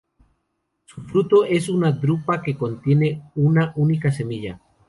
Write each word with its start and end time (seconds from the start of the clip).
Su 0.85 1.03
fruto 1.03 1.45
es 1.45 1.69
una 1.69 1.91
drupa 1.91 2.41
que 2.41 2.57
contienen 2.57 3.21
una 3.35 3.71
única 3.75 4.11
semilla. 4.11 4.59